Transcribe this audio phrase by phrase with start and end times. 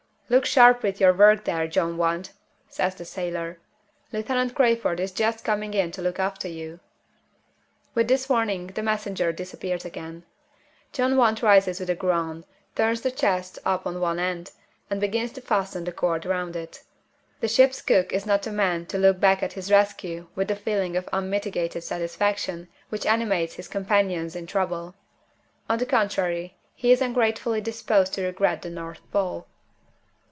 [0.31, 2.31] "Look sharp with your work there, John Want!"
[2.69, 3.59] says the sailor.
[4.13, 6.79] "Lieutenant Crayford is just coming in to look after you."
[7.93, 10.23] With this warning the messenger disappears again.
[10.93, 12.45] John Want rises with a groan,
[12.77, 14.51] turns the chest up on one end,
[14.89, 16.81] and begins to fasten the cord round it.
[17.41, 20.55] The ship's cook is not a man to look back on his rescue with the
[20.55, 24.95] feeling of unmitigated satisfaction which animates his companions in trouble.
[25.69, 29.47] On the contrary, he is ungratefully disposed to regret the North Pole.